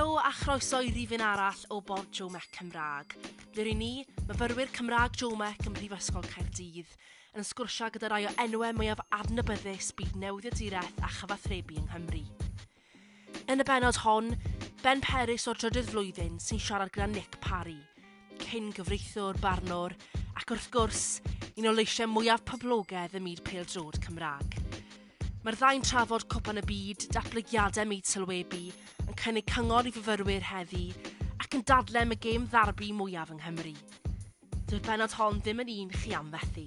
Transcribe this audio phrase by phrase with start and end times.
[0.00, 3.12] Helo a chroeso i rifin arall o Bob Jomec Cymraeg.
[3.52, 6.94] Fe i ni, myfyrwyr Cymraeg Jomec ym Mhrifysgol Caerdydd,
[7.36, 12.22] yn sgwrsio gyda rai o enwau mwyaf adnabyddus byd newyddiadureth a chyfathrebu yng Nghymru.
[13.52, 14.30] Yn y benod hon,
[14.80, 17.76] Ben Peris o'r drydydd flwyddyn sy'n siarad gyda Nick Parry,
[18.46, 19.98] cyn gyfreithwr barnwr
[20.32, 21.04] ac wrth gwrs,
[21.60, 24.56] un o leisiau mwyaf poblogaidd ym myd peldrod Cymraeg.
[25.44, 28.70] Mae'r ddau'n trafod cwpan y byd, datblygiadau myd sylwebu
[29.20, 30.86] ac yn ei cyngor i fyfyrwyr heddi
[31.44, 33.72] ac yn dadlen y gêm ddarbu mwyaf yng Nghymru.
[34.70, 36.64] Dy'r benod hon ddim yn un chi am fethu.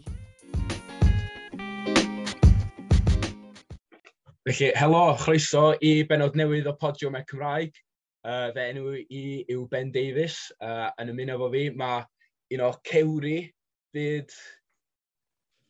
[4.45, 7.81] Felly, helo, chroeso i benod newydd o Podio e Cymraeg.
[8.21, 9.23] Uh, fe enw i
[9.55, 10.37] yw Ben Davies.
[10.61, 12.05] Uh, yn ymuno efo fi, mae
[12.53, 13.39] un o cewri
[13.97, 14.37] byd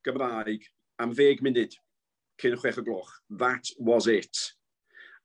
[0.05, 0.67] Gymraeg
[1.01, 1.77] am 10 munud
[2.41, 3.09] cyn 6 o gloch.
[3.29, 4.37] That was it.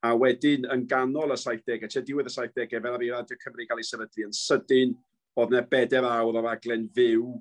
[0.04, 3.66] A wedyn yn ganol y 70au, tua diwedd y 70au, fel ar i Radio Cymru
[3.66, 4.94] gael ei sefydlu yn sydyn,
[5.38, 7.32] oedd yna bedair awr o raglen fyw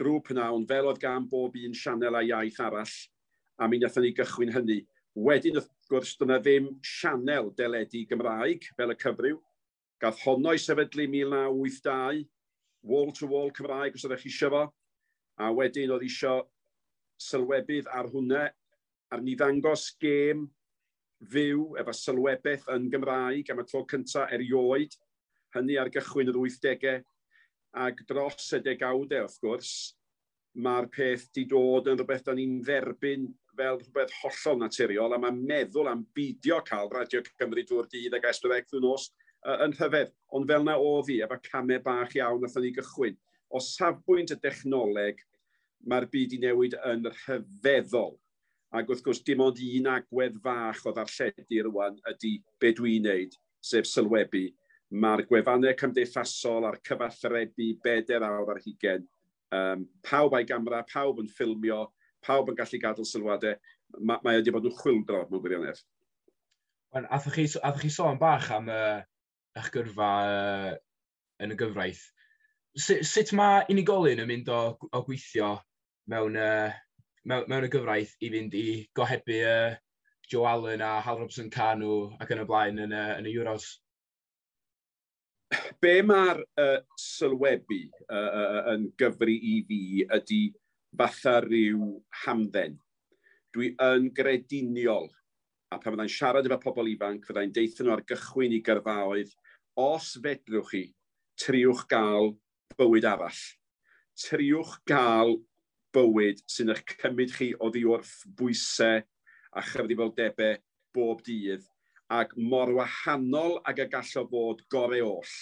[0.00, 2.94] drwy pnawn, fel oedd gan bob un sianel a iaith arall,
[3.60, 4.78] a mi wnaethon ni gychwyn hynny.
[5.16, 9.38] Wedyn, wrth gwrs, dyna ddim sianel deledu Gymraeg fel y cyfryw.
[10.02, 12.26] Gath honno i sefydlu 1982,
[12.84, 14.60] wall-to-wall -wall Cymraeg os ydych chi eisiau fo.
[15.40, 16.34] A wedyn oedd isio
[17.28, 18.42] sylwebydd ar hwnna,
[19.08, 20.44] ar ni ddangos gêm
[21.32, 24.98] fyw efo sylwebeth yn Gymraeg am y tro cyntaf erioed,
[25.56, 27.00] hynny ar gychwyn yr 80au,
[27.88, 29.72] ac dros y degawdau wrth gwrs,
[30.60, 35.38] mae'r peth di dod yn rhywbeth da ni'n dderbyn fel rhywbeth hollol naturiol, a mae'n
[35.48, 39.08] meddwl am beidio cael Radio Cymru drwy'r dydd ac esbyddaeth drwy'r nos
[39.64, 40.12] yn rhyfedd.
[40.34, 43.16] Ond fel na o fi, efo camau bach iawn nath ni gychwyn,
[43.50, 45.20] o safbwynt y dechnoleg,
[45.86, 48.16] mae'r byd i newid yn rhyfeddol.
[48.76, 53.36] Ac wrth gwrs, dim ond un agwedd fach o ddarlledu rwan ydy be dwi'n neud,
[53.62, 54.48] sef sylwebu.
[54.90, 59.06] Mae'r gwefannau cymdeithasol a'r cyfathrebu beder awr ar hugen.
[59.54, 61.86] Um, pawb a'i gamera, pawb yn ffilmio,
[62.26, 63.56] pawb yn gallu gadw sylwadau,
[63.98, 65.80] mae, mae wedi bod yn chwildro mewn gwirionedd.
[66.96, 69.00] Athoch chi, athoch chi sôn bach am uh,
[69.56, 70.74] eich gyrfa uh,
[71.42, 72.04] yn y gyfraith.
[72.76, 75.54] S sut mae unigolyn yn mynd o, o gweithio
[76.12, 76.74] mewn, uh,
[77.24, 78.66] mewn, mewn y gyfraith i fynd i
[78.96, 79.74] gohebu uh,
[80.28, 83.68] Joe Allen a Hal Robson Canu ac yn y blaen yn, uh, yn y Euros?
[85.80, 89.80] Be mae'r uh, sylwebu uh, uh, yn gyfri i fi
[90.18, 90.40] ydy
[90.98, 91.90] fatha rhyw
[92.24, 92.78] hamdden.
[93.54, 95.08] Dwi yn grediniol,
[95.72, 99.32] a pan fyddai'n siarad efo pobl ifanc, fyddai'n deithio nhw ar gychwyn i gyrfaoedd,
[99.80, 100.82] os fedrwch chi,
[101.40, 102.34] triwch gael
[102.78, 103.42] bywyd arall.
[104.16, 105.36] Triwch gael
[105.96, 109.02] bywyd sy'n eich cymryd chi o ddiwrth bwysau
[109.56, 110.60] a chyfrifoldebau
[110.96, 111.64] bob dydd,
[112.12, 115.36] ac mor wahanol ag y gallo fod gorau oll.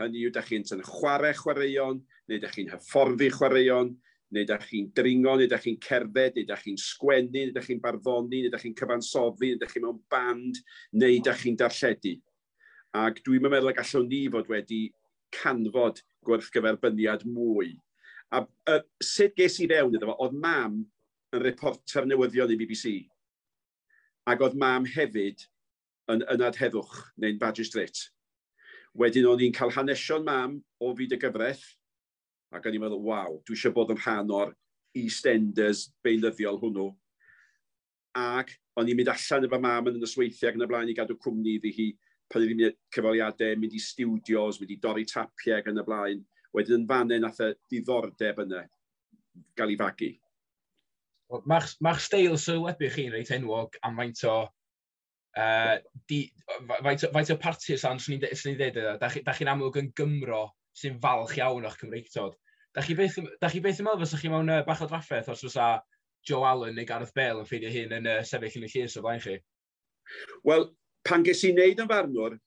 [0.00, 3.92] Hynny yw, da chi'n chwarae chwaraeon, neu da chi'n hyfforddi chwaraeon,
[4.32, 7.80] neu da chi'n dringo, neu da chi'n cerdded, neu da chi'n sgwennu, neu da chi'n
[7.82, 10.60] barddoni, neu da chi'n cyfansoddi, neu da chi'n mewn band,
[10.96, 12.16] neu da chi'n darlledu.
[13.02, 14.82] Ac dwi'n meddwl y gallwn ni fod wedi
[15.32, 17.74] canfod gwerthgyferbyniad mwy.
[18.32, 20.80] A, uh, sut ges i fewn iddo fo, oedd mam
[21.32, 22.94] yn reporter newyddion i BBC.
[24.28, 25.44] Ac oedd mam hefyd
[26.12, 28.08] yn ynad heddwch neu'n magistrate.
[28.98, 31.64] Wedyn o'n i'n cael hanesion mam o fyd y gyfraith,
[32.52, 34.52] Ac o'n i'n meddwl, waw, dwi eisiau bod yn rhan o'r
[34.98, 36.90] EastEnders beunyddiol hwnnw.
[38.20, 40.96] Ac o'n i'n mynd allan efo mam yn y nosweithiau ac yn y blaen i
[40.98, 41.88] gadw cwmni iddi hi
[42.32, 46.24] pan i'n mynd cyfaliadau, mynd i studios, mynd i dorri tapiau ac yn y blaen.
[46.52, 48.66] Wedyn yn fanau nath y diddordeb yna
[49.56, 50.10] gael ei fagu.
[51.48, 54.40] Mae'ch ma steil sylwebu chi'n reit enwog am faint o
[55.32, 56.26] Uh, di,
[56.84, 59.86] faint, faint o parti o san, swn i'n dweud, e, da chi'n chi amlwg yn
[59.96, 60.42] gymro
[60.78, 62.36] sy'n falch iawn o'ch Cymreictod.
[62.72, 65.30] Da chi beth, da chi beth yn meddwl fysa chi mewn uh, bach o draffaeth
[65.32, 65.72] os fysa
[66.28, 69.02] Joe Allen neu Gareth Bale yn ffeidio hyn yn uh, sefyll yn y llys o
[69.04, 69.36] blaen chi?
[70.48, 70.68] Wel,
[71.06, 72.38] pan ges i wneud yn farnwr,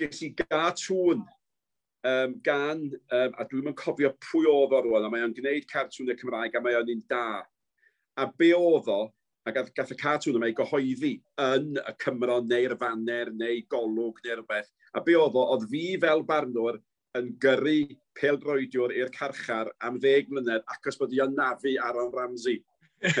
[0.00, 1.24] ges i ga tŵn
[2.06, 2.86] um, gan,
[3.18, 6.56] um, a dwi'n yn cofio pwy oedd o rwan, a mae o'n gwneud cartwnau Cymraeg
[6.56, 7.42] a mae o'n un da.
[8.16, 9.00] A be oedd o,
[9.46, 11.12] a gath, gath y cartwn yma ei gyhoeddi
[11.42, 14.70] yn y Cymro neu'r faner neu golwg neu'r rhywbeth.
[14.96, 16.80] A be oedd o, oedd fi fel barnwr
[17.18, 17.78] yn gyrru
[18.20, 22.58] peldroediwr i'r carchar am ddeg mlynedd ac os bod i anafu Aaron Ramsey.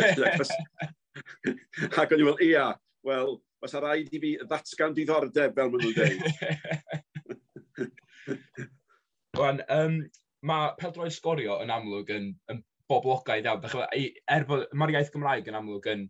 [1.96, 2.66] Ac o'n i'n meddwl, ia,
[3.06, 6.22] wel, os a rhaid i fi ddatgan diddordeb fel maen nhw'n dweud.
[9.40, 9.94] Wan, um,
[10.46, 13.62] mae peldroi sgorio yn amlwg yn, yn boblogaidd iawn.
[13.64, 16.06] Dach er bod mae'r iaith Gymraeg yn amlwg yn,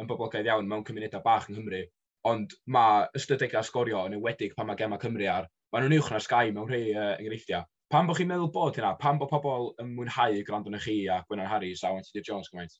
[0.00, 1.82] yn boblogaidd iawn mewn cymunedau bach yng Nghymru,
[2.28, 6.24] ond mae ystadegau sgorio yn enwedig pan mae gemau Cymru ar maen nhw'n uwch na'r
[6.24, 7.66] Sky mewn rhai uh, enghreifftiau.
[7.92, 8.92] Pam bod chi'n meddwl bod hynna?
[9.00, 12.74] Pam bod pobl yn mwynhau gwrando na chi a Gwynar Harris a Wendy Jones gymaint?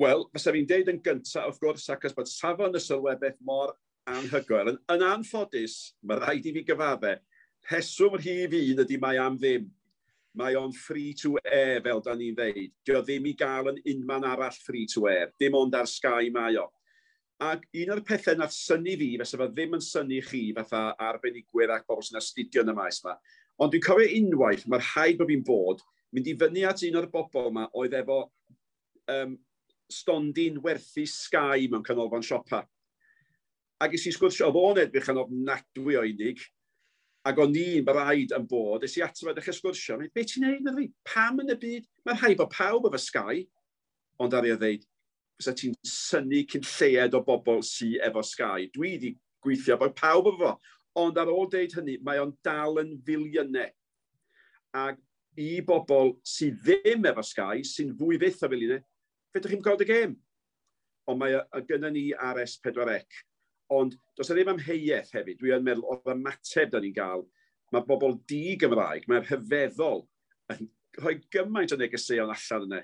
[0.00, 3.74] Wel, fysa fi'n deud yn gyntaf, wrth gwrs, ac as bod safon y sylwebeth mor
[4.08, 4.72] anhygoel.
[4.72, 5.74] Yn, yn anffodus,
[6.06, 7.16] mae rhaid i fi gyfadde,
[7.68, 9.68] rheswm rhif fi ydy mae am ddim.
[10.38, 12.70] Mae o'n free to air, fel da ni'n dweud.
[12.86, 15.32] Dio ddim i gael yn unman arall free to air.
[15.42, 16.68] Dim ond ar Sky mae o.
[17.40, 21.72] Ac un o'r pethau nath syni fi, fysa fe ddim yn syni chi, fatha arbenigwyr
[21.72, 23.14] ac bobl sy'n astudio yn y maes yma.
[23.60, 25.80] Ond dwi'n cofio unwaith, mae'r rhaid bod fi'n bod,
[26.12, 28.18] mynd i fyny at un o'r bobl yma oedd efo
[29.14, 29.34] um,
[29.90, 32.60] stondin werthu Sky mewn canolfan siopa.
[33.80, 36.44] Ac ys i sgwrs o fo'n edrych yn ofnadwy o unig,
[37.24, 40.76] ac o'n i'n braid yn bod, ys i atfa ddechrau sgwrsio, beth ti'n neud na
[40.76, 40.86] fi?
[41.08, 41.88] Pam yn y byd?
[42.04, 43.44] Mae'n rhaid bod pawb efo Sky,
[44.20, 44.84] ond ar ei o ddeud,
[45.40, 48.68] fysa ti'n syni cyn lleed o bobl sy efo Sky.
[48.74, 49.12] Dwi wedi
[49.44, 50.52] gweithio bod pawb efo fo.
[51.00, 53.70] Ond ar ôl deud hynny, mae o'n dal yn filiynau.
[54.76, 55.00] Ac
[55.40, 58.84] i bobl sydd ddim efo Sky, sy'n fwy fydd o filiynau,
[59.32, 60.14] fedrwch chi'n gweld y gêm.
[61.08, 63.24] Ond mae y gynnu ni ar S4C.
[63.72, 65.38] Ond does e ddim amheuaeth hefyd.
[65.40, 67.24] Dwi yn meddwl o'r ymateb da ni'n gael.
[67.70, 70.02] Mae bobl di-Gymraeg, mae'r hyfeddol
[70.50, 70.66] yn
[70.98, 72.80] rhoi gymaint o negeseuon allan yna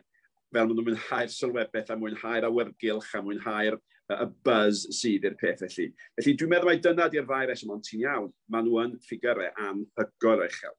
[0.55, 3.79] fel maen nhw'n mwynhau'r sylwebeth a mwynhau'r awyrgylch a mwynhau'r
[4.15, 5.89] y buzz sydd i'r peth felly.
[6.19, 9.51] Felly dwi'n meddwl mai dyna di'r ddau reswm, ond ti'n iawn, maen nhw yn ffigurau
[9.67, 10.77] anhygor uchel.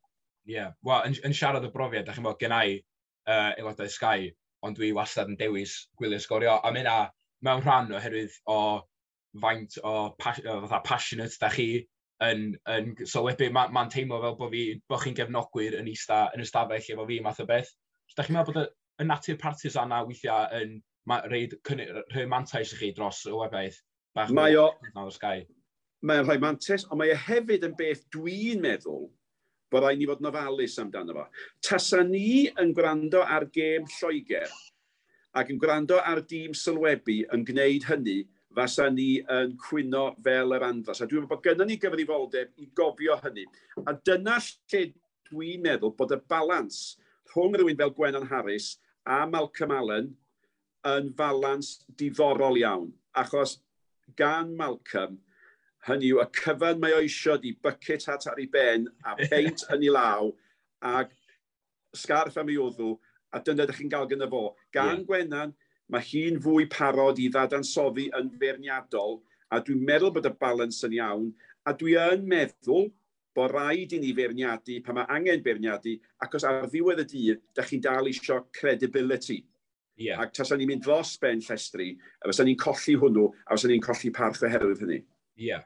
[0.48, 0.72] Ie, yeah.
[0.88, 4.30] wel, yn, yn siarad y brofiad, da chi'n bod gen i uh, aelodau Sky,
[4.64, 7.10] ond dwi wastad yn dewis gwylio sgorio, a mynd yna
[7.44, 8.60] mewn rhan oherwydd o
[9.42, 11.68] faint o, pas, o fatha passionate da chi
[12.24, 16.26] yn, yn sylwebu, so, mae'n ma, teimlo fel bod, fi, bod chi'n gefnogwyr yn eista
[16.34, 17.70] yn ystafell efo fi math o beth.
[18.08, 18.68] So, da chi'n meddwl bod y,
[19.00, 20.78] y natur partisan a weithiau yn
[21.08, 23.80] rhaid rhoi mantais i chi dros y webaeth
[24.18, 24.72] bach mae o,
[26.06, 29.08] Mae'n rhoi mantais, ond mae o hefyd yn beth dwi'n meddwl
[29.72, 31.26] bod rhaid ni fod yn ofalus amdano fo.
[31.66, 34.52] Tasa ni yn gwrando ar gêm Lloegr
[35.38, 38.22] ac yn gwrando ar dîm sylwebu yn gwneud hynny,
[38.58, 41.02] fasa ni yn cwyno fel yr andras.
[41.02, 43.46] A dwi'n meddwl bod gynnu ni gyfrifoldeb i gofio hynny.
[43.86, 44.84] A dyna lle
[45.30, 46.98] dwi'n meddwl bod y balans
[47.34, 48.76] rhwng rhywun fel Gwenan Harris
[49.08, 50.10] a Malcolm Allen
[50.88, 52.92] yn falans diddorol iawn.
[53.18, 53.58] Achos
[54.20, 55.18] gan Malcolm,
[55.88, 59.64] hynny yw y cyfan mae o eisiau di bucket hat ar ei ben a peint
[59.74, 60.32] yn ei law
[60.92, 61.14] ac
[61.96, 62.98] sgarff am ei wddw
[63.32, 64.44] a dyna ydych chi'n gael gyda fo.
[64.76, 65.08] Gan yeah.
[65.08, 65.56] Gwenan,
[65.92, 69.22] mae hi'n fwy parod i ddadansoddi yn feirniadol
[69.52, 71.28] a dwi'n meddwl bod y balans yn iawn
[71.68, 72.90] a dwi yn meddwl
[73.38, 75.94] bod rhaid i ni feirniadu pan mae angen beirniadu,
[76.26, 79.44] ac os ar ddiwedd y dydd, da chi'n dal isio credibility.
[79.98, 80.22] Yeah.
[80.22, 81.92] Ac tas ni'n mynd dros ben llestri,
[82.22, 85.00] a fysa ni'n colli hwnnw, a fysa ni'n colli parth oherwydd hynny.
[85.38, 85.50] Ie.
[85.50, 85.66] Yeah.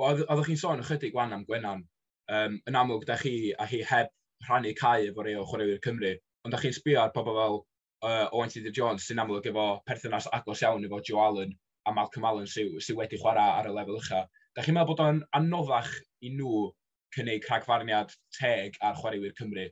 [0.00, 1.84] Wel, oeddech chi'n sôn ychydig wan am Gwenan.
[2.32, 4.08] Um, yn amlwg, da chi a chi heb
[4.46, 6.12] rhannu cae efo rei o chwaraewyr Cymru,
[6.44, 10.28] ond da chi'n sbio ar pobl fel uh, Owen Tudor Jones sy'n amlwg efo perthynas
[10.36, 11.54] agos iawn efo Joe Allen
[11.86, 14.28] a Malcolm Allen sy'n sy wedi chwarae ar y lefel uchaf.
[14.56, 15.92] Da chi'n meddwl bod o'n anoddach
[16.24, 16.66] i nhw
[17.14, 19.66] cynnig rhagfarniad teg ar chwaraewyr Cymru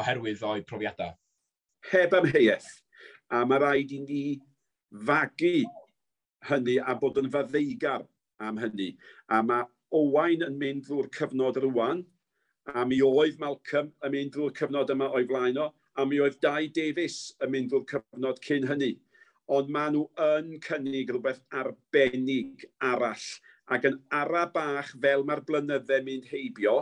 [0.00, 1.12] oherwydd o'i profiadau?
[1.90, 2.70] Heb amheuaeth.
[3.30, 4.22] A mae rhaid i ni
[5.06, 5.64] fagu
[6.48, 8.06] hynny a bod yn faddeigar
[8.40, 8.94] am hynny.
[9.28, 12.04] A mae Owain yn mynd drwy'r cyfnod rwan,
[12.70, 15.64] a mi oedd Malcolm yn mynd drwy'r cyfnod yma o'i flaen o,
[15.98, 18.92] a mi oedd Dai Davies yn mynd drwy'r cyfnod cyn hynny.
[19.50, 23.26] Ond maen nhw yn cynnig rhywbeth arbennig arall
[23.70, 26.80] ac yn ara bach fel mae'r blynydde mynd heibio,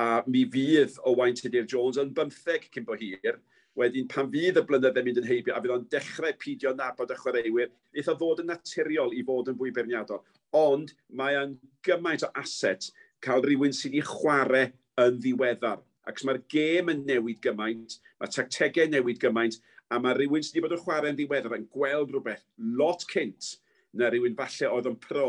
[0.00, 3.36] a mi fydd o Wain Tudur Jones yn 15 cyn bo hir,
[3.76, 7.18] wedyn pan fydd y blynydde mynd yn heibio a fydd o'n dechrau pidio nabod y
[7.20, 10.24] chwaraewyr, eitha fod yn naturiol i fod yn fwy berniadol.
[10.56, 11.54] Ond mae yn
[11.86, 12.88] gymaint o aset
[13.24, 14.70] cael rhywun sydd wedi chwarae
[15.04, 15.82] yn ddiweddar.
[16.08, 19.60] Ac mae'r gêm yn newid gymaint, mae tactegau newid gymaint,
[19.92, 22.46] a mae rhywun sydd wedi bod yn chwarae yn ddiweddar yn gweld rhywbeth
[22.80, 23.58] lot cynt
[23.92, 25.26] na rhywun falle oedd yn pro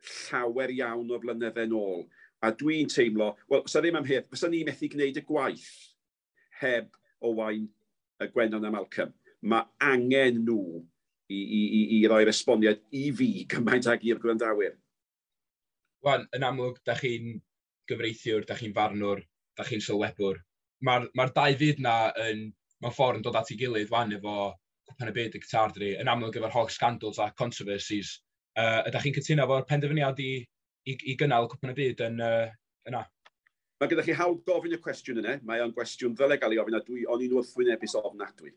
[0.00, 2.06] llawer iawn o flynydde nôl.
[2.40, 5.68] A dwi'n teimlo, wel, sa ddim am amhyr, fysa ni methu gwneud y gwaith
[6.60, 6.88] heb
[7.20, 7.66] o wain
[8.20, 9.12] y Gwennon a Malcolm.
[9.42, 10.80] Mae angen nhw
[11.30, 14.76] i, i, i, i roi'r esboniad i fi gymaint ag i'r gwrandawyr.
[16.04, 17.36] Wan, yn amlwg, da chi'n
[17.90, 19.20] gyfreithiwr, da chi'n farnwr,
[19.56, 20.40] da chi'n sylwebwr.
[20.80, 22.46] Mae'r ma, r, ma r dau fyd na yn,
[22.80, 24.36] mewn ffordd yn dod at ei gilydd wan efo
[24.88, 28.16] Cwpan y Byd y gytardri, yn amlwg efo'r holl scandals a controversies
[28.58, 30.32] Uh, ydych chi'n cytuno fo'r penderfyniad i,
[30.90, 32.48] i, i gynnal cwpan y byd yn uh,
[32.90, 33.04] yna?
[33.80, 35.36] Mae gyda chi hawl gofyn y cwestiwn yna.
[35.46, 38.52] Mae o'n gwestiwn ddyle gael ei ofyn a dwi o'n i'n wrthwynebus ofnadwy.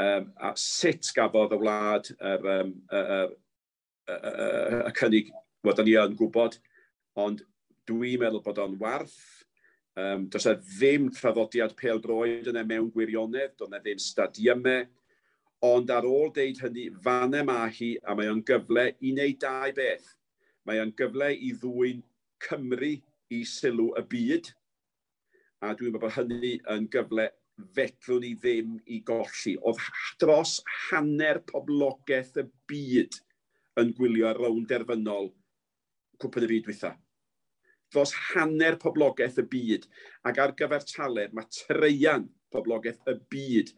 [0.00, 3.18] Um, a sut gafodd y wlad yr, um, y, y,
[4.12, 5.30] y, y cynnig,
[5.64, 6.58] wel, ni yn gwybod,
[7.20, 7.42] ond
[7.88, 9.18] dwi'n meddwl bod o'n warth.
[9.96, 14.84] Um, does e ddim traddodiad pel droed yna e mewn gwirionedd, doedd e ddim stadiymau,
[15.64, 19.72] Ond ar ôl deud hynny, fannau mae hi a mae o'n gyfle i wneud dau
[19.76, 20.10] beth.
[20.68, 22.02] Mae o'n gyfle i ddwy'n
[22.44, 22.92] Cymru
[23.32, 24.50] i sylw y byd.
[25.64, 27.30] A dwi'n meddwl bod hynny yn gyfle
[27.76, 29.56] fedrwn ni ddim i golli.
[29.56, 29.80] Oedd
[30.20, 30.58] dros
[30.90, 33.16] hanner poblogaeth y byd
[33.80, 35.32] yn gwylio ar rown derfynol
[36.20, 36.92] cwpyn y byd wytha.
[37.92, 39.88] Dros hanner poblogaeth y byd
[40.28, 43.72] ac ar gyfer taled mae treian poblogaeth y byd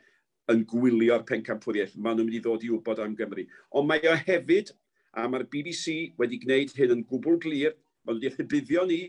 [0.53, 1.97] yn gwylio'r pencampwriaeth.
[1.97, 3.45] Maen nhw'n mynd i ddod i wybod am Gymru.
[3.77, 4.73] Ond mae o hefyd,
[5.17, 9.01] a mae'r BBC wedi gwneud hyn yn gwbl glir, maen nhw wedi rhybuddio ni,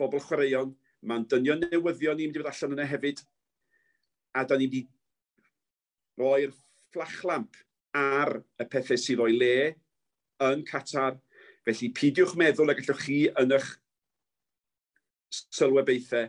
[0.00, 0.74] bobl chwaraeon,
[1.06, 3.22] mae'n dynion newyddion ni'n mynd i fod allan yna hefyd,
[4.36, 4.84] a da ni wedi
[6.20, 6.52] roi'r
[6.92, 7.56] fflachlamp
[7.96, 9.54] ar y pethau sydd o'i le
[10.44, 11.16] yn Qatar.
[11.66, 13.70] Felly pidiwch meddwl y gallwch chi yn eich
[15.34, 16.28] sylwebeithau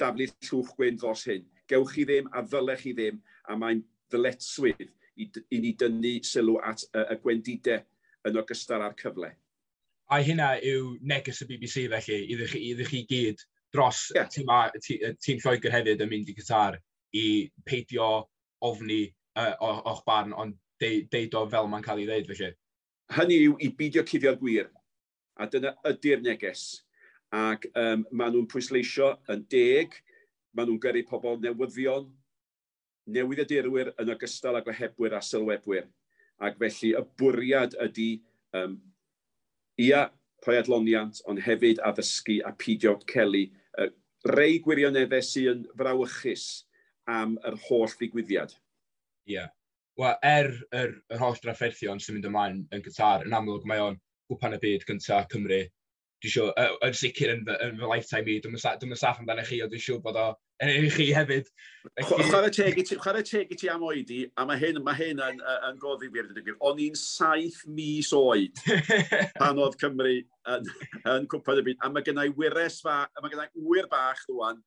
[0.00, 1.44] daflu llwch gwyn dros hyn.
[1.68, 3.18] Gewch chi ddim a ddylech chi ddim
[3.48, 4.86] a mae'n ddyletswydd
[5.16, 7.82] i, i ni dynnu sylw at y, y gwendidau
[8.26, 9.32] yn ogystal â'r cyfle.
[10.12, 13.42] A hynna yw neges y BBC felly, iddych, iddych chi gyd
[13.74, 14.28] dros yeah.
[14.30, 14.50] tîm,
[15.22, 16.78] tîm Lloegr hefyd yn mynd i Qatar
[17.16, 17.26] i
[17.66, 18.26] peidio
[18.64, 19.02] ofni
[19.36, 22.52] uh, o'ch barn, ond deud o fel mae'n cael ei ddeud felly.
[23.16, 24.70] Hynny yw i beidio cuddio'r gwir,
[25.38, 26.66] a dyna ydy'r neges.
[27.34, 29.94] Ac um, maen nhw'n pwysleisio yn deg,
[30.54, 32.06] maen nhw'n gyrru pobl newyddion,
[33.06, 35.86] newydd y dirwyr yn ogystal â gwehebwyr a sylwebwyr.
[36.42, 38.10] Ac felly y bwriad ydy
[38.58, 38.76] um,
[39.80, 40.06] ia
[40.44, 43.46] poedloniant, ond hefyd addysgu a pidio celu
[43.80, 43.90] uh,
[44.32, 46.46] rei gwirioneddau sy'n yn frawychus
[47.10, 48.56] am yr holl ddigwyddiad.
[49.26, 49.38] Ie.
[49.38, 49.52] Yeah.
[49.96, 53.80] Wel, er yr, er, er holl drafferthion sy'n mynd ymlaen yn Qatar, yn amlwg mae
[53.80, 53.96] o'n
[54.28, 55.62] gwpan y byd gyntaf Cymru.
[56.20, 59.62] Dwi'n siŵr, yn er sicr yn, fy, yn fy lifetime i, dwi'n saff amdano chi,
[59.64, 60.26] ond dwi'n siŵr bod o
[60.62, 61.48] yn i chi hefyd.
[62.06, 65.42] Chwarae teg i ti, chwarae teg i am oedi, a mae hyn, mae hyn yn,
[65.68, 66.56] yn goddi fi ar ddweud.
[66.68, 68.62] O'n i'n saith mis oed
[69.40, 70.16] pan oedd Cymru
[70.54, 70.72] yn,
[71.12, 74.62] yn cwpad y byd, a mae gennau wyres fa, a mae gennau wyr bach rwan,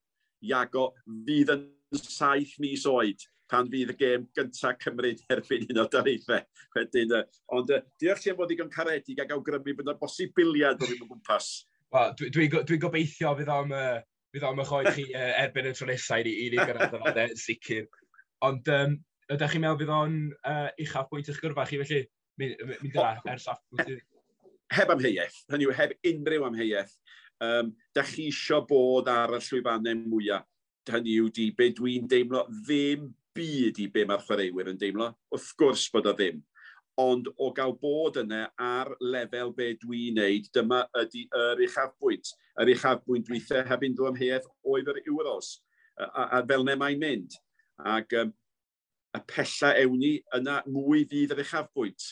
[0.46, 0.90] Iago,
[1.26, 1.66] fydd yn
[2.00, 6.38] saith mis oed pan fydd y gêm gyntaf Cymru erbyn un o daraethau.
[6.38, 9.88] E, wedyn, uh, ond uh, diolch ti am fod i gan caredig ac awgrymu bod
[9.88, 11.50] yna bosibiliad bod ddim gwmpas.
[11.90, 13.98] Wel, dwi'n dwi, dwi, dwi gobeithio fydd am uh,
[14.30, 17.26] Fydd o'n mychoed chi uh, erbyn y tro nesau i, i ni gyrraedd yna, de,
[17.40, 17.88] sicr.
[18.46, 18.94] Ond um,
[19.30, 22.04] ydych chi'n meddwl fydd o'n uh, uchaf bwynt eich gyrfa chi felly?
[22.40, 23.64] Mynd yna, ers aff
[24.70, 26.92] heb amheuaeth, hynny yw heb unrhyw amheuaeth,
[27.42, 30.46] um, da chi isio bod ar y llwyfannau mwyaf.
[30.90, 35.10] Hynny yw di, be dwi'n deimlo, ddim byd i be mae'r chwaraewyr yn deimlo.
[35.34, 36.40] Wrth gwrs bod o ddim
[37.00, 42.32] ond o gael bod yna ar lefel be dwi'n neud, dyma ydy yr uchafbwynt.
[42.60, 45.54] Yr uchafbwynt weithiau heb unrhyw amheuaeth oedd yr euros,
[45.96, 47.36] a, a, a fel ne mae'n mynd.
[47.94, 48.32] Ac um,
[49.16, 52.08] y pella ewn ni yna mwy fydd yr uchafbwynt.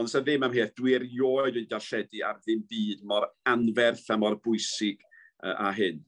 [0.00, 4.38] Ond sa ddim amheuaeth, dwi erioed wedi darlledu ar ddim byd mor anferth a mor
[4.40, 5.02] bwysig
[5.44, 6.00] uh, a hyn.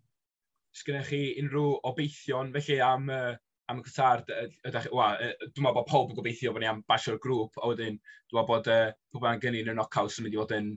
[0.72, 3.34] Sgynnych chi unrhyw obeithion felly am uh,
[3.70, 7.70] am y Qatar, dwi'n meddwl bod pob yn gobeithio bod ni am basio'r grŵp, a
[7.70, 10.56] wedyn dwi'n meddwl bod uh, pob yn gynnu yn y knock-out sy'n mynd i fod
[10.58, 10.72] yn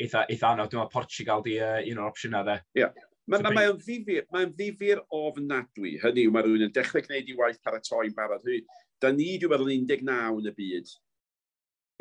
[0.00, 0.72] eitha, eitha anodd.
[0.72, 2.58] Dwi'n meddwl Portugal di uh, un o'r opsiynau dde.
[2.78, 3.06] Yeah.
[3.30, 5.94] Mae'n ma, ma, ma ddifur, mae'n ddifur ofnadwy.
[6.02, 8.42] Hynny yw, mae rhywun yn dechrau gwneud i waith paratoi'n barod.
[8.46, 8.64] Hynny,
[9.02, 10.94] da ni dwi'n meddwl 19 yn y byd.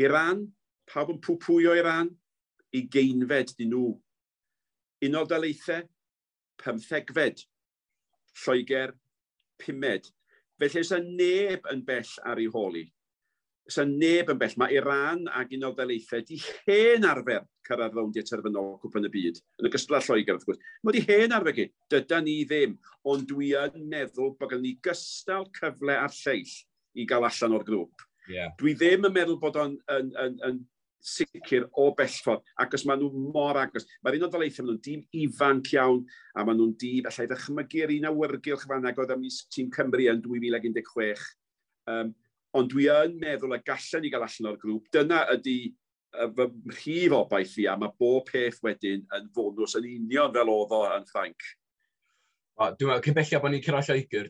[0.01, 0.46] Iran,
[0.89, 2.10] pawb yn pwpwyo Iran,
[2.74, 3.91] i geinfed dyn nhw.
[5.05, 5.86] Unol daleithau,
[6.63, 7.46] pymthegfed,
[8.39, 8.96] Lloegr,
[9.62, 10.10] pumed.
[10.59, 12.85] Felly, ys neb yn bell ar ei holi.
[13.69, 14.55] Ys neb yn bell.
[14.59, 19.39] Mae Iran ac Unol Ddaleithiau di hen arfer cyrraedd fewn di terfynol cwpan y byd,
[19.61, 20.61] yn y gysla Lloegr, wrth gwrs.
[20.83, 22.75] Mae di hen arfer chi, dyda ni ddim,
[23.07, 26.55] ond dwi yn meddwl bod gen ni gystal cyfle a'r lleill
[26.97, 28.05] i gael allan o'r grŵp.
[28.29, 28.51] Yeah.
[28.59, 30.59] Dwi ddim yn meddwl bod o'n yn, yn, yn,
[30.99, 33.87] sicr o bellfod, ac os maen nhw mor agos.
[34.03, 36.01] Mae'r un o daleithio, maen nhw'n dîm ifanc iawn,
[36.35, 40.23] a maen nhw'n dîm, allai ddechmygu'r un awyrgylch fan ag oedd am tîm Cymru yn
[40.25, 41.27] 2016.
[41.89, 42.15] Um,
[42.57, 44.89] ond dwi yn meddwl y gallen ni gael allan o'r grŵp.
[44.93, 45.59] Dyna ydy
[46.09, 50.73] fy rhif obaith i, a mae bob peth wedyn yn fonws yn union fel oedd
[50.73, 51.49] o yn Ffrainc.
[52.59, 54.25] Dwi'n meddwl, cyn bellio bod ni'n cyrraedd Lloegr,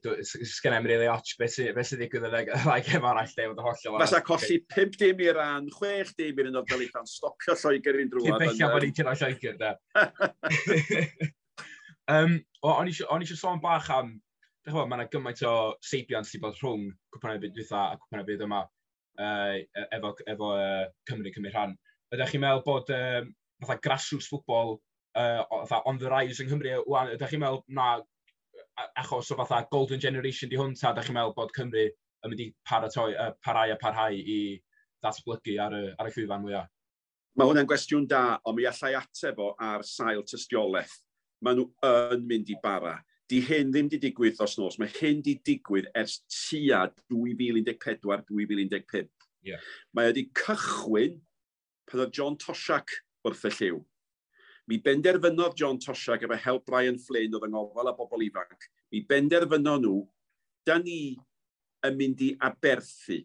[0.45, 2.35] sgan em really otch beth sydd be sy ddigwydd yn
[2.69, 3.95] like, ef arall lle oedd y hollol.
[4.03, 8.11] Fasa colli 5 dim i'r ran, 6 dim i'r unod fel eithan, stopio Lloegr i'n
[8.11, 8.27] drwad.
[8.27, 9.71] Cyn bellio bod ni'n cyrraedd Lloegr, da.
[12.17, 12.35] um,
[12.69, 14.11] o'n eisiau sôn bach am,
[14.61, 15.55] dwi'n chwbod, e, mae yna gymaint o
[15.89, 19.57] seibiant sydd bod rhwng cwpan y byd dwytha a cwpan y byd yma uh,
[19.97, 21.73] efo, efo uh, Cymru Cymru rhan.
[22.13, 23.33] Ydych chi'n meddwl bod um,
[23.65, 24.77] fatha grassroots ffwbol
[25.17, 26.77] uh, on the rise yng Nghymru,
[27.17, 27.89] ydych chi'n meddwl na
[28.99, 32.43] achos o fatha golden generation di hwn ta, da chi'n meddwl bod Cymru yn mynd
[32.43, 34.39] i paratoi, uh, parhau a parhau i
[35.03, 36.67] ddatblygu ar y, ar y llwyfan mwyaf?
[37.39, 40.97] Mae hwnna'n gwestiwn da, ond mi allai ateb o ar sail tystiolaeth.
[41.45, 42.97] Mae nhw yn mynd i bara.
[43.29, 44.79] Di hyn ddim di digwydd os nos.
[44.81, 49.07] Mae hyn di digwydd ers tua 2014-2015.
[49.47, 49.61] Yeah.
[49.95, 51.21] Mae wedi cychwyn
[51.87, 52.91] pan oedd John Tosiac
[53.23, 53.79] wrth y lliw.
[54.69, 58.67] Mi benderfynodd John Tosiag efo help Brian Flynn oedd yng ngofal a bobl ifanc.
[58.93, 59.95] Mi benderfyno nhw,
[60.67, 61.17] da ni
[61.87, 63.23] yn mynd i aberthu.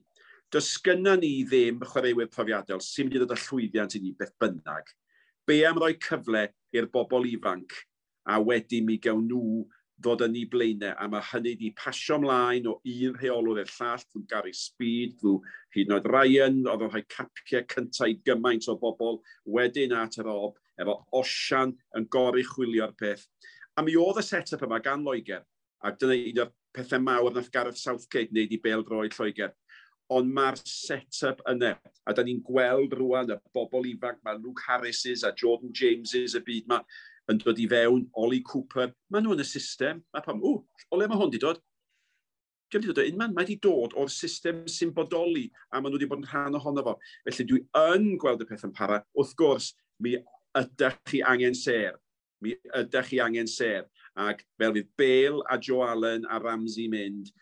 [0.48, 4.32] Does gynna ni ddim chwaraewyr profiadol sy'n mynd i ddod â llwyddiant i ni beth
[4.40, 4.88] bynnag.
[5.44, 7.76] Be am roi cyfle i'r bobl ifanc
[8.24, 9.66] a wedyn mi gawn nhw
[10.00, 14.08] ddod yn ei blaenau, a mae hynny wedi pasio ymlaen o un rheolwr i'r llall,
[14.08, 15.38] drwy Gary Speed, drwy
[15.76, 20.18] hyd yn oed Ryan, oedd yn rhoi capiau cyntaf i gymaint o bobl, wedyn at
[20.24, 23.26] yr ob, efo osian yn gori chwilio'r peth.
[23.76, 25.42] A mi oedd y set-up yma gan Loegr,
[25.84, 29.52] a dyna un o'r pethau mawr nath Gareth Southgate wneud i bel droi Lloegr.
[30.14, 31.72] Ond mae'r set-up yna,
[32.04, 36.42] a da ni'n gweld rwan y bobl ifanc, mae Luke Harris's a Jordan James's y
[36.44, 36.82] byd yma
[37.32, 40.02] yn dod i fewn, Oli Cooper, maen nhw yn y system.
[40.12, 40.58] Mae pam, ww,
[40.90, 41.60] o le mae hwn di dod?
[42.72, 45.98] Dwi wedi dod o unman, mae wedi dod o'r system sy'n bodoli, a maen nhw
[45.98, 46.96] wedi bod yn rhan ohono fo.
[47.28, 49.00] Felly dwi yn gweld y peth yn para.
[49.16, 49.72] Wrth gwrs,
[50.04, 50.18] mi
[50.58, 51.98] ydych chi angen ser.
[52.42, 53.86] Mi ydych chi angen ser.
[54.14, 57.32] Ac fel fydd Bale a Joe Allen a Ramsey mynd,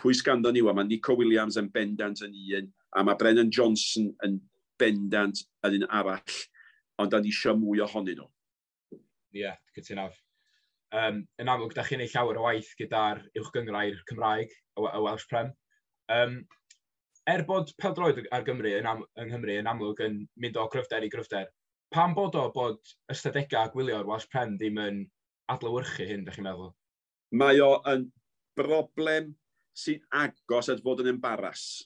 [0.00, 4.38] pwy sganddo ni mae Nico Williams yn bendant yn un, a mae Brennan Johnson yn
[4.80, 6.38] bendant yn un arall,
[7.00, 8.28] ond da ni eisiau mwy ohonyn nhw.
[9.36, 10.16] Ie, yeah, cytunaf.
[10.96, 15.50] Um, yn amlwg, da chi'n ei llawer o waith gyda'r uwchgyngrau'r Cymraeg, y Welsh Prem.
[16.12, 16.38] Um,
[17.28, 21.04] er bod peldroed ar Gymru, yn am, yng Nghymru yn amlwg yn mynd o gryfder
[21.04, 21.48] i gryfder,
[21.94, 22.80] pam bod o bod
[23.12, 25.02] ystadegau a gwylio'r Welsh Prem ddim yn
[25.52, 26.72] adlywyrchu hyn, ydych chi'n meddwl?
[27.38, 28.08] Mae o yn
[28.58, 29.34] broblem
[29.76, 31.84] sy'n agos at fod yn embaras.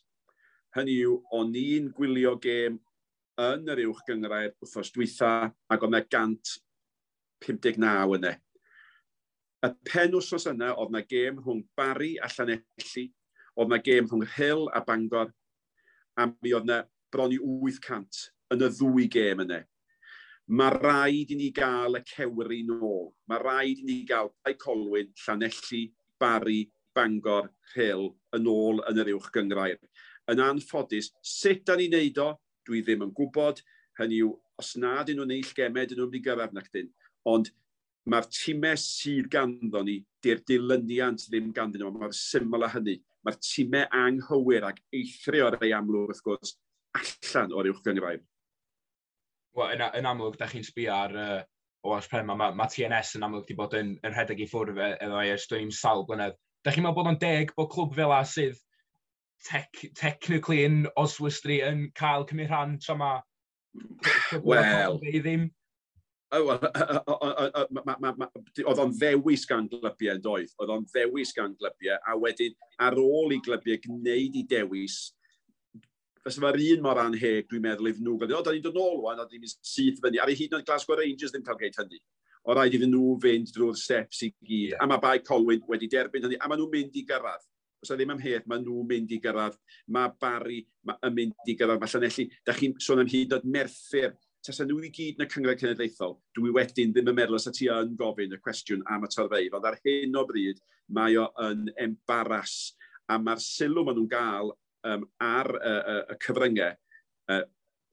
[0.77, 2.79] Hynny yw, o'n i'n gwylio gêm
[3.41, 5.33] yn yr uwch gyngrair wrthos dwytha
[5.73, 8.37] ac oedd yna 159 yna.
[9.67, 13.07] Y pen wrthos yna oedd yna gêm rhwng Bari a Llanelli,
[13.57, 15.29] oedd yna gêm rhwng Hill a Bangor,
[16.17, 16.79] a mi oedd yna
[17.13, 19.61] bron i 800 yn y ddwy gêm yna
[20.51, 23.11] mae rhaid i ni gael y cewri nôl.
[23.31, 25.85] Mae rhaid i ni gael Pai Colwyn, Llanelli,
[26.19, 29.79] Bari, Bangor, Rhyl yn ôl yn yr uwch gyngrair.
[30.31, 32.33] Yn anffodus, sut da ni'n neud o,
[32.67, 33.63] dwi ddim yn gwybod.
[34.01, 36.91] Hynny yw, os nad yn nhw'n eill gemed, yn nhw'n mynd i gyrraedd nac dyn.
[37.31, 37.53] Ond
[38.11, 42.97] mae'r tîmau sydd ganddo ni, di'r dilyniant ddim ganddyn nhw, mae'r syml a hynny.
[43.23, 46.57] Mae'r tîmau anghywir ac eithrio ar ei amlwg, wrth gwrs,
[46.99, 48.25] allan o'r uwch gyngrair
[49.57, 51.41] well, yn, yn amlwg, da chi'n sbio ar uh,
[51.87, 54.91] Olas Prem, mae ma TNS yn amlwg wedi bod yn, yn rhedeg i ffwrdd e,
[55.07, 56.37] efo ei ers dwi'n sawl blynedd.
[56.65, 58.59] Da chi'n meddwl bod o'n deg bod clwb fel a sydd
[59.47, 63.25] tec technically yn Oswestry yn cael cymryd rhan tra mae...
[64.45, 64.99] Wel...
[65.15, 65.49] ddim?
[66.31, 66.63] Oedd
[68.83, 70.53] o'n ddewis gan glybiau yn doedd.
[70.61, 72.55] Oedd o'n ddewis gan glybiau, a wedyn
[72.87, 74.97] ar ôl i glybiau gwneud i dewis,
[76.21, 78.99] Fes mae'r un mor anheg, dwi'n meddwl, iddyn nhw gofyn, o, da ni'n dod nôl
[79.07, 80.19] wan, a ddim yn syth fyny.
[80.21, 82.01] Ar ei hyd yn Glasgow Rangers ddim cael gwneud hynny.
[82.45, 84.51] O rhaid iddyn nhw fynd drwy'r steps i gyd.
[84.51, 84.83] Yeah.
[84.85, 87.47] A mae Bai Colwyn wedi derbyn hynny, a maen nhw'n mynd i gyrraedd.
[87.81, 89.57] Os ddim ymhell, maen nhw'n mynd i gyrraedd.
[89.97, 90.61] Mae Barry
[90.93, 91.81] yn mynd i gyrraedd.
[91.81, 94.13] Mae Llanelli, da chi'n sôn am hyd oed merthyr.
[94.45, 97.67] Tasa nhw i gyd yn y cyngor cenedlaethol, dwi wedyn ddim yn meddwl os ti
[97.73, 100.61] yn gofyn y cwestiwn am y torfeidd, ond ar hyn o bryd
[100.97, 102.55] mae o yn embaras
[103.05, 104.55] a mae'r sylw maen nhw'n gael
[104.88, 106.77] um, ar y, y, y cyfryngau,
[107.33, 107.43] uh,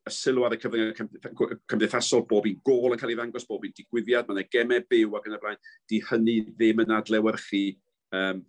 [0.08, 1.08] y sylw ar y cyfryngau
[1.72, 5.28] cymdeithasol, bob i'n gol yn cael ei ddangos, bob i'n digwyddiad, mae gemau byw ac
[5.30, 7.66] yn y blaen, di hynny ddim yn adlewyrchu
[8.18, 8.46] um,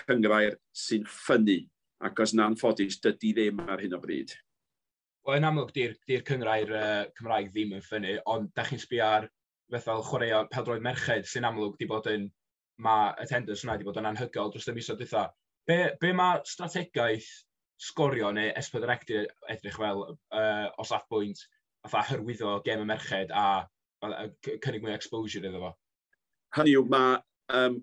[0.00, 1.62] cyngrair sy'n ffynnu,
[2.04, 4.36] ac os na'n ffodus, dydy ddim ar hyn o bryd.
[5.26, 9.04] Wel, yn amlwg, di'r di, cyngrair uh, Cymraeg ddim yn ffynnu, ond da chi'n sbio
[9.04, 9.26] ar
[9.72, 12.28] fethau chwaraeo peldroed merched sy'n amlwg di bod yn,
[12.84, 15.26] mae attendance yna wedi bod yn anhygol dros y misoedd dwytha.
[15.68, 17.28] Be, be mae strategaeth
[17.78, 18.92] sgorio neu esbyd yr
[19.52, 23.44] edrych fel uh, o saff fatha hyrwyddo gem y merched a,
[24.02, 24.24] a, a
[24.64, 25.74] cynnig mwy exposure iddo fo?
[26.56, 27.18] Hynny yw, mae
[27.58, 27.76] um,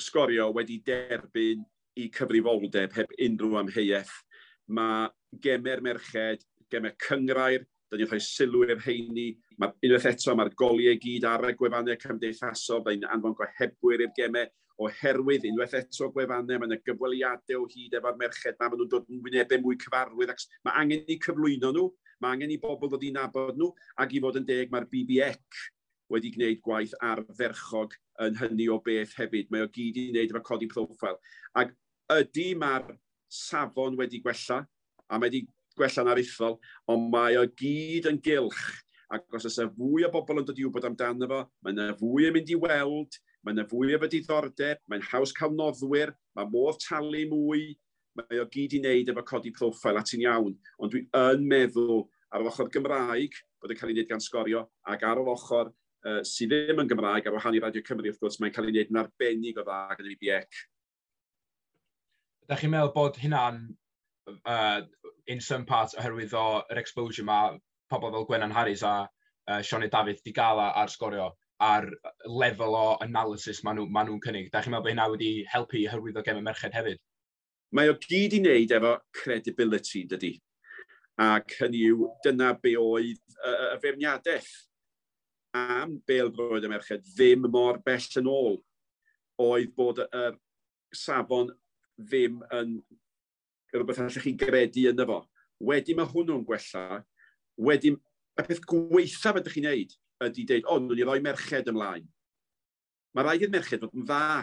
[0.00, 1.64] sgorio wedi derbyn
[1.98, 4.12] i cyfrifoldeb heb unrhyw amheuaeth.
[4.76, 5.08] Mae
[5.44, 9.30] gemau'r merched, gemau cyngrair, da ni'n rhoi sylw i'r heini.
[9.58, 14.16] Mae unwaith eto, mae'r goliau gyd ar y gwefannau cymdeithasol, da ni'n anfon gohebwyr i'r
[14.18, 14.52] gemau
[14.84, 19.24] oherwydd unwaith eto gwefannau, mae yna gyfweliadau o hyd efo'r merched, mae nhw'n dod yn
[19.24, 21.88] wynebau mwy cyfarwydd, ac mae angen i cyflwyno nhw,
[22.22, 23.72] mae angen i bobl ddod i nabod nhw,
[24.04, 25.60] ac i fod yn deg mae'r BBEC
[26.12, 29.50] wedi gwneud gwaith arferchog yn hynny o beth hefyd.
[29.52, 31.18] Mae o gyd i wneud efo codi profil.
[31.58, 31.74] Ac
[32.14, 32.94] ydy mae'r
[33.28, 34.62] safon wedi gwella,
[35.08, 35.44] a mae wedi
[35.78, 36.58] gwella'n arithol,
[36.90, 38.62] ond mae o gyd yn gylch.
[39.14, 41.92] Ac os oes y fwy o bobl yn dod i wybod amdano fo, mae yna
[42.00, 46.48] fwy yn mynd i weld, Mae yna fwy o diddordeb, mae'n haws cael noddwyr, mae
[46.50, 47.68] modd talu mwy,
[48.18, 50.56] mae o gyd i wneud efo codi profil at ti'n iawn.
[50.82, 52.02] Ond dwi yn meddwl
[52.34, 55.70] ar yr ochr Gymraeg bod yn cael ei wneud gan sgorio, ac ar yr ochr
[55.70, 58.74] uh, sydd ddim yn Gymraeg, ar wahan i Radio Cymru wrth gwrs, mae'n cael ei
[58.74, 60.60] wneud yn arbennig o dda gan y biec.
[62.46, 63.64] Ydych chi'n meddwl bod hynna'n
[64.34, 64.80] uh,
[65.28, 67.58] in some part oherwydd o'r exposure mae
[67.90, 71.88] pobl fel Gwennan Harris a uh, Sionet Dafydd di gael ar sgorio a'r
[72.26, 74.50] lefel o analysis maen nhw'n ma nhw cynnig.
[74.52, 77.00] Da chi'n meddwl bod hynna wedi helpu hyrwyddo gem y merched hefyd?
[77.74, 80.32] Mae o gyd i wneud efo credibility, dydy.
[81.18, 84.52] Ac hynny yw, dyna be oedd uh, y feirniadaeth
[85.58, 88.60] am bel roedd y merched ddim mor bell yn ôl
[89.42, 90.24] oedd bod y
[90.94, 91.50] safon
[91.98, 92.78] ddim yn
[93.74, 95.24] rhywbeth allwch chi gredu yna fo.
[95.58, 97.02] Wedi mae hwnnw'n gwella,
[97.58, 101.70] wedi y peth gweithaf ydych chi'n neud ydy dweud, o, oh, nhw'n i roi merched
[101.70, 102.06] ymlaen.
[103.14, 104.42] Mae rhaid i'r merched fod yn dda.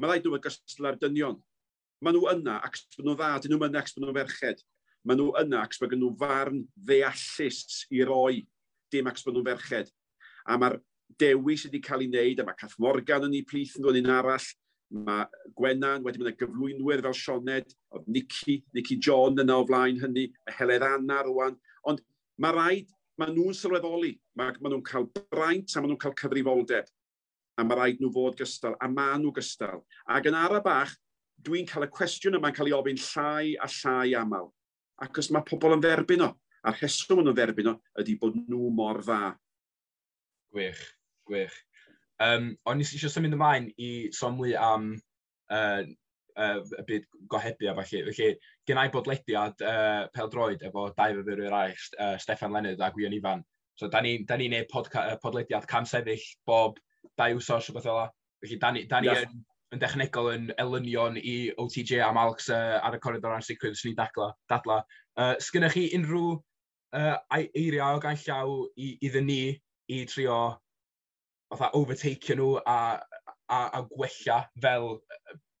[0.00, 1.38] Mae rhaid nhw'n gyslar dynion.
[2.04, 4.64] Mae nhw yna ac bod nhw'n dda, dyn nhw'n yna ac bod nhw'n ferched.
[5.06, 8.42] Mae nhw yna ac bod nhw farn ddeallus i roi,
[8.92, 9.92] dim ac bod nhw'n ferched.
[10.46, 10.78] A mae'r
[11.20, 14.12] dewis wedi cael ei wneud, a mae Cath Morgan yn ei plith yn dod un
[14.16, 14.48] arall,
[15.06, 15.26] mae
[15.58, 20.28] Gwennan wedi mynd y gyflwynwyr fel Sioned, oedd Nicky, Nicky John yna o flaen hynny,
[20.46, 21.56] mae Heledd Anna rwan,
[21.86, 22.02] ond
[22.42, 24.14] mae rhaid maen nhw'n sylweddoli.
[24.38, 26.88] Mae, maen nhw'n cael braint a maen nhw'n cael cyfrifoldeb.
[27.56, 29.82] A mae rhaid nhw fod gystal, a maen nhw gystal.
[30.12, 30.92] Ac yn ara bach,
[31.46, 34.50] dwi'n cael y cwestiwn yma'n cael ei ofyn llai a llai aml.
[35.04, 36.30] Ac os mae pobl yn dderbyn o,
[36.66, 39.34] a'r heswm yn dderbyn o, ydy bod nhw mor dda.
[40.52, 40.82] Gwych,
[41.28, 41.56] gwych.
[42.22, 44.94] Um, o'n nes eisiau symud ymlaen i sôn mwy am
[45.52, 45.82] uh,
[46.36, 48.02] uh, y byd gohebu a falle.
[48.08, 48.30] Felly,
[48.68, 53.16] gynnau bodlediad uh, pel droed efo dau fyfyrwyr i'r eraill, uh, Steffan Lenydd a Gwion
[53.16, 53.44] Ifan.
[53.76, 56.80] So, da ni'n ni neud podca, podlediad cam sefyll bob
[57.18, 58.08] dau wsos o beth ola.
[58.44, 59.26] Felly, da ni, da ni yes.
[59.26, 59.44] yn,
[59.74, 63.98] yn dechnegol yn elynion i OTJ a Alex uh, ar y corridor ansicrwydd sy'n ni
[63.98, 64.32] dadla.
[64.52, 64.82] dadla.
[65.16, 69.42] Uh, Sgynnwch chi unrhyw uh, eiriau o gan llaw i, iddyn ni
[69.92, 70.38] i trio
[71.52, 72.78] fatha overtake nhw a,
[73.52, 74.96] a, a gwella fel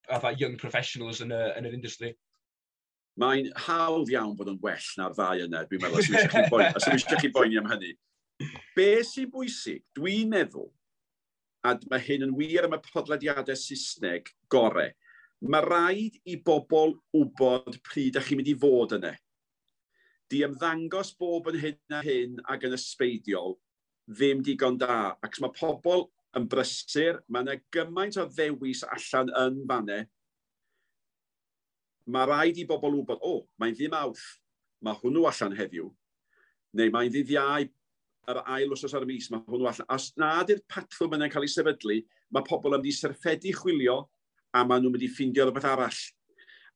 [0.08, 2.12] fatha young professionals yn, y, yn yr industry?
[3.20, 7.32] Mae'n hawdd iawn bod yn well na'r ddau yna, dwi'n meddwl, os ydym eisiau chi
[7.32, 7.94] boeni am hynny.
[8.76, 10.68] Be sy'n bwysig, dwi'n meddwl,
[11.64, 14.90] a mae hyn yn wir am y podlediadau Saesneg gore,
[15.40, 19.14] mae rhaid i bobl wybod pryd ydych chi'n mynd i fod yna.
[20.30, 23.56] Di ymddangos bob yn hyn a hyn ac yn ysbeidiol
[24.10, 29.62] ddim digon da, ac mae pobl yn brysur, mae yna gymaint o ddewis allan yn
[29.68, 30.08] fannau.
[32.12, 34.24] Mae rhaid i bobl wybod, o, oh, mae'n ddim awth,
[34.84, 35.88] mae hwnnw allan heddiw,
[36.76, 37.66] neu mae'n ddiddiau
[38.30, 39.88] yr ail wrth ar y mis, mae hwnnw allan.
[39.96, 41.98] Os nad yw'r patrwm yna'n cael ei sefydlu,
[42.34, 44.02] mae pobl yn mynd i syrffedu chwilio
[44.52, 46.02] a maen nhw'n mynd i ffindio rhywbeth arall.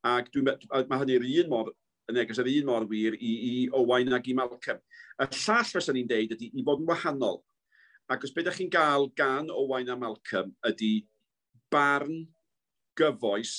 [0.07, 1.73] Ac mae hynny'r un mor
[2.11, 4.81] yn neges yr un mor wir i, i Owain ac i Malcolm.
[5.20, 7.40] Y llall fysa ni'n deud ydy i fod yn wahanol.
[8.11, 11.05] Ac os beth chi'n gael gan Owain a Malcolm ydy
[11.70, 12.25] barn
[12.99, 13.53] gyfoes,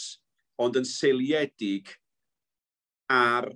[0.59, 1.93] ond yn seiliedig
[3.07, 3.47] ar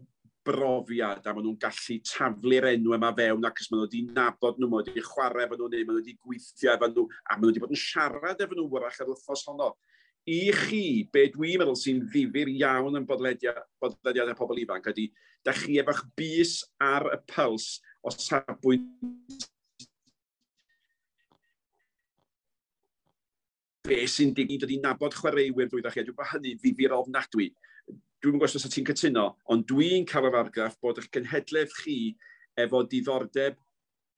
[0.46, 4.62] brofiad, a maen nhw'n gallu taflu'r enw yma fewn, ac os maen nhw wedi nabod
[4.62, 7.36] nhw, maen nhw wedi chwarae efo nhw, neu maen nhw wedi gweithio efo nhw, a
[7.36, 9.68] maen nhw wedi bod yn siarad efo nhw wrach ar wythnos honno.
[10.32, 15.10] I chi, be dwi'n meddwl sy'n ddifur iawn yn bodlediad, bodlediad y pobl ifanc ydy,
[15.44, 17.68] da chi efo'ch bus ar y pyls
[18.00, 19.50] o safbwynt
[23.86, 26.06] be sy'n digwydd ydy nabod chwaraewyr drwy ddechrau.
[26.08, 27.52] Dwi'n bod hynny ddifur ofnadwy.
[28.24, 31.98] Dwi'n gwybod os ti'n cytuno, ond dwi'n cael yr argraff bod eich genhedlaeth chi
[32.62, 33.60] efo diddordeb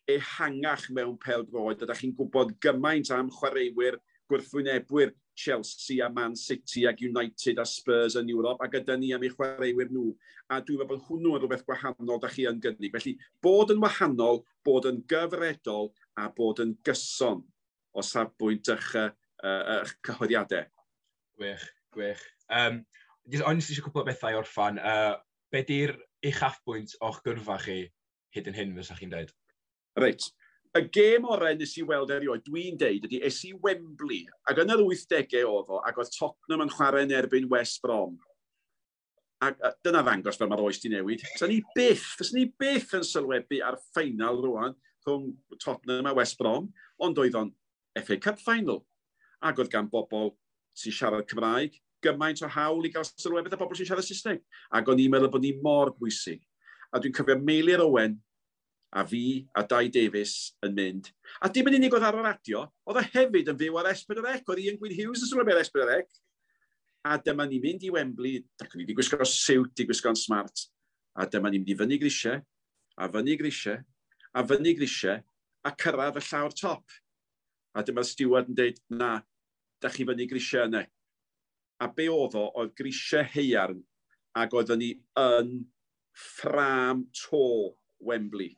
[0.07, 3.99] ehangach mewn pel droed, a da chi'n gwybod gymaint am chwaraewyr
[4.31, 9.27] gwrthwynebwyr Chelsea a Man City ac United a Spurs yn Ewrop, a gyda ni am
[9.27, 10.15] eu chwaraewyr nhw.
[10.47, 12.95] A dwi'n meddwl bod hwnnw yn rhywbeth gwahanol da chi yn gynnig.
[12.95, 17.43] Felly, bod yn wahanol, bod yn gyfredol a bod yn gyson
[17.97, 19.09] o safbwynt eich uh,
[19.43, 20.65] uh, eich cyhoeddiadau.
[21.37, 22.23] Gwych, gwych.
[22.53, 22.81] Um,
[23.43, 24.79] o'n eisiau cwpl o bethau o'r fan.
[24.81, 25.15] Uh,
[25.53, 25.95] be di'r
[26.25, 27.79] eich affbwynt o'ch gyrfa chi
[28.35, 29.33] hyd yn hyn, fysa chi'n dweud?
[29.99, 30.29] Reit.
[30.77, 34.73] Y gêm orau nes i weld erioed, dwi'n deud, ydy es i Wembley, ac yn
[34.73, 38.17] yr 80au oedd o, ac oedd Tottenham yn chwarae yn erbyn West Brom.
[39.41, 41.23] A, a dyna ddangos fel mae'r oes di newid.
[41.37, 44.75] Sa'n ni byth, sa'n ni byth yn sylwebu ar ffeinal rwan
[45.07, 45.31] rhwng
[45.63, 46.69] Tottenham a West Brom,
[47.01, 47.51] ond oedd o'n
[48.03, 48.83] FA Cup final
[49.45, 50.33] ac oedd gan bobl
[50.77, 54.43] sy'n siarad Cymraeg gymaint o hawl i gael sylwebeth a bobl sy'n siarad Saesneg.
[54.73, 56.41] Ac o'n i'n meddwl bod ni mor bwysig.
[56.93, 58.17] A dwi'n cyfio Meilir Owen
[58.97, 61.09] a fi a Dai Davies yn mynd.
[61.43, 64.37] A dim yn unig oedd ar y radio, oedd o hefyd yn fyw ar S4C,
[64.47, 66.21] oedd Ian Gwyn Hughes yn sylwebeth ar S4C.
[67.07, 70.67] A dyma ni'n mynd i Wembley, ac o'n i wedi gwisgo siwt i gwisgo'n smart.
[71.17, 72.39] A dyma ni'n mynd i fyny grisiau,
[72.97, 73.83] a fyny grisiau,
[74.33, 75.21] a fyny grisiau,
[75.67, 76.97] a cyrraedd y llawr top.
[77.77, 79.17] A dyma Stewart yn dweud, na,
[79.81, 80.83] da chi fyny grisiau yna.
[81.83, 83.83] A be oedd o, oedd grisiau heiarn,
[84.37, 85.51] ac oeddwn ni yn
[86.17, 87.43] ffram to
[88.01, 88.55] Wembley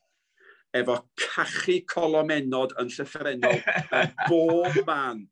[0.76, 3.62] efo cachu colomenod yn llyffrenol
[4.30, 5.24] bob man.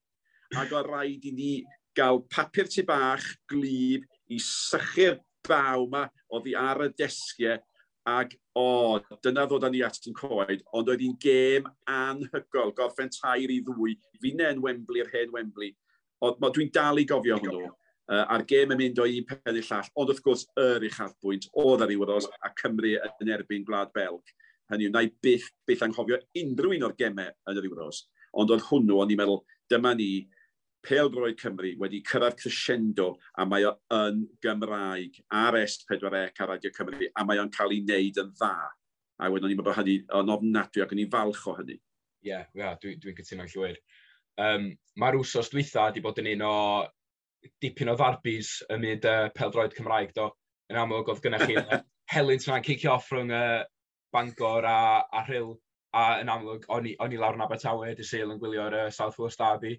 [0.58, 1.52] Ac o rhaid i ni
[1.97, 7.60] gael papur tu bach, glib, i sychu'r baw yma oedd hi ar y desgiau
[8.08, 12.72] Ac o, oh, dyna ddod â ni at yn coed, ond oedd hi'n gêm anhygol,
[12.78, 15.74] gorffen tair i ddwy, finen Wembley, yr hen Wembley.
[16.24, 19.67] Ond dwi'n dal i gofio hwnnw, uh, a'r gêm yn mynd o un peth i'r
[19.70, 24.36] llall, ond wrth gwrs yr uchafbwynt oedd ar iwros a Cymru yn erbyn Gwlad Belg.
[24.72, 28.06] Hynny yw, na i byth, byth anghofio unrhyw un o'r gemau yn yr iwros,
[28.39, 30.12] ond oedd hwnnw, ond i'n meddwl, dyma ni,
[30.88, 36.08] Pel Droed Cymru wedi cyrraedd crescendo a mae o yn Gymraeg ar S4C
[36.39, 38.54] a Radio Cymru a mae o'n cael ei wneud yn dda.
[39.19, 41.76] A wedyn ni'n meddwl hynny yn ofnadwy ac yn ei falch o hynny.
[41.76, 43.80] Ie, yeah, yeah, dwi'n dwi, dwi cytuno'n llwyr.
[44.39, 44.69] Um,
[45.02, 46.54] Mae'r wsos dwytha wedi bod yn un o
[47.63, 50.30] dipyn o ddarbys ym myd uh, peldroed Cymraeg do.
[50.71, 51.58] Yn amlwg oedd gennych chi
[52.13, 53.65] helynt yna'n cicio off rhwng uh,
[54.15, 54.78] Bangor a,
[55.12, 55.52] a Rhyl
[55.97, 58.88] a yn amlwg o'n i, on i lawr yn Abertawe, dy seil yn gwylio'r uh,
[58.93, 59.76] South Wales Derby.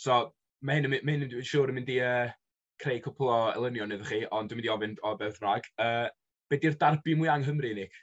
[0.00, 0.20] So,
[0.66, 2.30] mae hyn mae hyn yn siŵr yn mynd i uh,
[2.80, 5.68] creu cwpl o elynion iddo chi, ond dwi'n mynd i ofyn o beth rhag.
[5.80, 6.08] Uh,
[6.50, 8.00] be di'r darbu mwy yng Nghymru, Nick?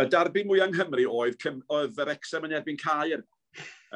[0.00, 3.24] Y darbu mwy yng Nghymru oedd, oedd yr exem yn erbyn Caer.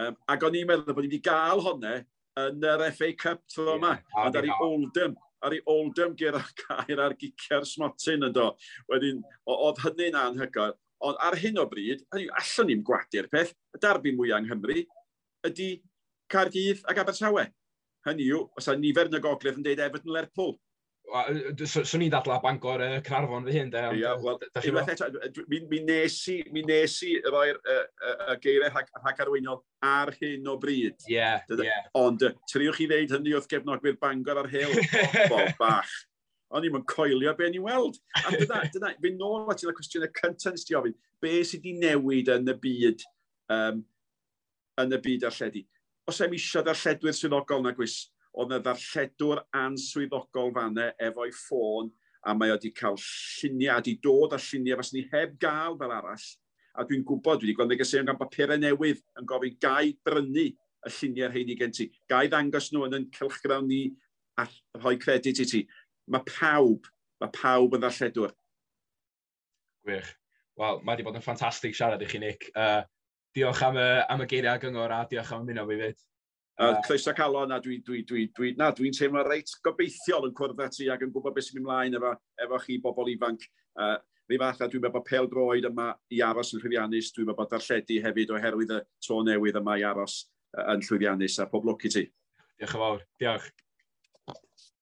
[0.01, 2.01] Um, ac o'n i'n meddwl bod ni wedi gael honne
[2.43, 5.15] yn yr FA Cup tro yma, yeah, ond ar ei Oldham
[5.45, 8.49] ar ei Oldham gyda Cair a'r giciau'r smotyn yn do.
[8.91, 10.75] Wedyn, oedd hynny'n anhygoel.
[11.05, 14.81] Ond ar hyn o bryd, allwn ni'n gwadu'r peth, y darbu mwy yng Nghymru
[15.45, 15.69] ydy
[16.35, 17.49] Cardydd ac Abertawe.
[18.05, 20.57] Hynny yw, os yna nifer yn y gogledd yn deud Everton Lerpwl.
[21.69, 23.83] Swn i'n dadla Bangor y Carfon fy hyn, de.
[24.01, 24.39] Ia, wel,
[25.71, 27.61] mi nes i, mi nes i roi'r
[28.43, 31.05] geiriau rhag arweinol ar hyn o bryd.
[31.13, 31.29] Ie,
[31.61, 31.77] ie.
[32.01, 34.73] Ond triwch chi ddeud hynny wrth gefnogwyr Bangor ar hyl,
[35.33, 35.93] bobl bach.
[36.55, 38.01] O'n i'n coelio be ni'n weld.
[38.25, 41.77] A dyna, dyna, fe nôl at yna cwestiynau cyntaf nes ti ofyn, be sydd wedi
[41.85, 43.05] newid yn y byd
[43.53, 43.85] um,
[44.81, 45.65] yn y byd arlledi
[46.11, 47.99] os em eisiau ddarlledwyr swyddogol na gwis,
[48.35, 51.91] oedd y ddarlledwr answyddogol fanna efo'i ffôn,
[52.25, 55.79] a mae o wedi cael lluniau, a wedi dod â lluniau, fas ni heb gael
[55.81, 56.27] fel arall,
[56.75, 60.95] a dwi'n gwybod, dwi wedi gweld negeseuon gan bapurau newydd yn gofyn gau brynu y
[60.99, 63.83] lluniau'r rhain i gen ti, gau ddangos nhw yn yn cylchgrawn ni
[64.41, 64.47] a
[64.81, 65.63] rhoi credit i ti.
[66.11, 66.89] Mae pawb,
[67.23, 68.35] mae pawb yn ddarlledwr.
[69.85, 70.11] Gwych.
[70.61, 72.51] Wel, mae wedi bod yn ffantastig siarad i chi, Nick.
[72.55, 72.83] Uh,
[73.35, 76.03] diolch am y, am y geiriau gyngor a diolch am ymuno fi fyd.
[76.55, 80.61] Uh, Cleisio Calon, a dwi, dwi, dwi, dwi, na, dwi'n teimlo reit gobeithiol yn cwrdd
[80.63, 82.13] â ti ac yn gwybod beth sy'n mynd ymlaen efo,
[82.47, 83.49] efo chi bobl ifanc.
[83.75, 83.97] Uh,
[84.31, 87.41] Rhi fath a dwi'n meddwl bod pel droed yma i aros yn llwyddiannus, dwi'n meddwl
[87.43, 90.15] bod darlledu hefyd oherwydd y to newydd yma i aros
[90.55, 92.05] uh, yn llwyddiannus a pob lwc i ti.
[92.55, 93.51] Diolch yn fawr, diolch.